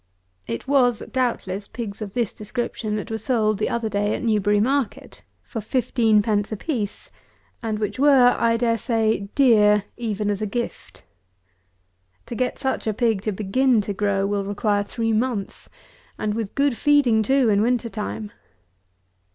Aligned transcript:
It 0.47 0.67
was, 0.67 1.03
doubtless, 1.13 1.67
pigs 1.67 2.01
of 2.01 2.15
this 2.15 2.33
description 2.33 2.95
that 2.95 3.11
were 3.11 3.19
sold 3.19 3.59
the 3.59 3.69
other 3.69 3.87
day 3.87 4.15
at 4.15 4.23
Newbury 4.23 4.59
market, 4.59 5.21
for 5.43 5.61
fifteen 5.61 6.23
pence 6.23 6.51
a 6.51 6.57
piece, 6.57 7.11
and 7.61 7.77
which 7.77 7.99
were, 7.99 8.35
I 8.35 8.57
dare 8.57 8.79
say, 8.79 9.29
dear 9.35 9.83
even 9.97 10.31
as 10.31 10.41
a 10.41 10.47
gift. 10.47 11.03
To 12.25 12.33
get 12.33 12.57
such 12.57 12.87
a 12.87 12.95
pig 12.95 13.21
to 13.21 13.31
begin 13.31 13.79
to 13.81 13.93
grow 13.93 14.25
will 14.25 14.43
require 14.43 14.83
three 14.83 15.13
months, 15.13 15.69
and 16.17 16.33
with 16.33 16.55
good 16.55 16.75
feeding 16.75 17.21
too 17.21 17.49
in 17.49 17.61
winter 17.61 17.87
time. 17.87 18.31